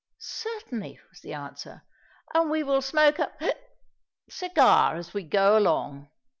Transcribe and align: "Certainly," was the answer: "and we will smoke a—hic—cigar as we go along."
"Certainly," 0.17 0.99
was 1.11 1.19
the 1.19 1.35
answer: 1.35 1.83
"and 2.33 2.49
we 2.49 2.63
will 2.63 2.81
smoke 2.81 3.19
a—hic—cigar 3.19 4.95
as 4.95 5.13
we 5.13 5.21
go 5.21 5.55
along." 5.55 6.09